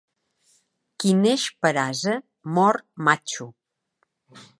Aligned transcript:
Qui 1.03 1.11
neix 1.17 1.43
per 1.65 1.71
ase 1.81 2.15
mor 2.59 2.79
matxo. 3.09 3.47